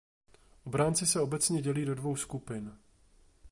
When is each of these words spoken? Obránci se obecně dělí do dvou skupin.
Obránci 0.63 1.05
se 1.05 1.21
obecně 1.21 1.61
dělí 1.61 1.85
do 1.85 1.95
dvou 1.95 2.15
skupin. 2.15 2.77